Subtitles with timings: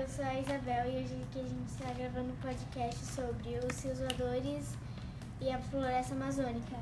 [0.00, 3.82] eu sou a Isabel e hoje aqui a gente está gravando um podcast sobre os
[3.82, 4.74] rios voadores
[5.40, 6.76] e a floresta amazônica.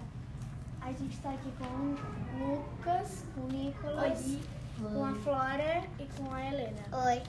[0.80, 4.38] A gente está aqui com o Lucas, com o Nicolas,
[4.80, 6.83] com a Flora e com a Helena.
[7.06, 7.22] Oi.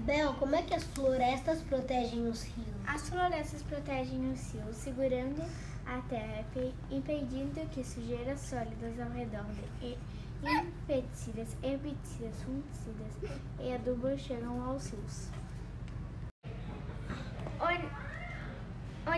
[0.00, 2.68] Bel, como é que as florestas protegem os rios?
[2.86, 5.42] As florestas protegem os rios, segurando
[5.86, 9.44] a terra, pe- impedindo que sujeiras sólidas ao redor
[9.80, 9.98] de e
[10.90, 13.30] pesticidas, herbicidas, fungicidas
[13.60, 15.28] e adubos chegam aos rios.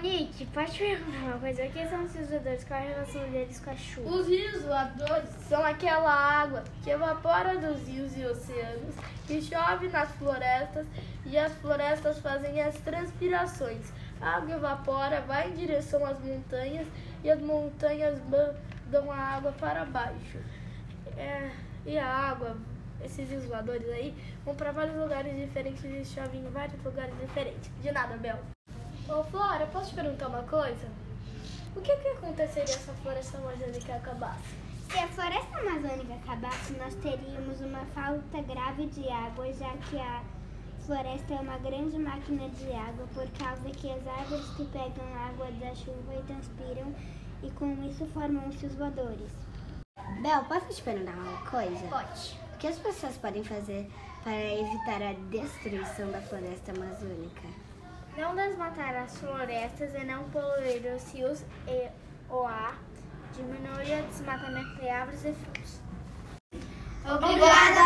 [0.02, 1.64] Nick, pode perguntar uma coisa?
[1.64, 2.64] O que são os rios voadores?
[2.64, 4.10] Qual a relação deles com a chuva?
[4.10, 8.94] Os rios voadores são aquela água que evapora dos rios e oceanos,
[9.26, 10.86] que chove nas florestas
[11.24, 13.92] e as florestas fazem as transpirações.
[14.20, 16.86] A água evapora, vai em direção às montanhas
[17.22, 20.38] e as montanhas mandam a água para baixo.
[21.84, 22.56] E a água,
[23.04, 24.14] esses rios voadores aí,
[24.44, 27.70] vão para vários lugares diferentes e chovem em vários lugares diferentes.
[27.82, 28.38] De nada, Bel.
[29.08, 30.86] Ô, Flora, posso te perguntar uma coisa?
[31.74, 34.54] O que, que aconteceria se a floresta amazônica acabasse?
[34.88, 40.22] Se a floresta amazônica acabasse, nós teríamos uma falta grave de água, já que a
[40.84, 45.50] floresta é uma grande máquina de água, por causa que as árvores que pegam água
[45.52, 46.94] da chuva e transpiram,
[47.42, 49.32] e com isso formam os voadores.
[50.22, 51.84] Bel, posso te perguntar uma coisa?
[51.88, 52.38] Pode.
[52.54, 53.90] O que as pessoas podem fazer
[54.22, 57.42] para evitar a destruição da floresta amazônica?
[58.16, 61.88] Não desmatar as florestas e não poluir os rios e
[62.32, 62.78] o ar,
[63.34, 65.80] diminuir o desmatamento de árvores e fios.
[67.04, 67.81] Obrigada!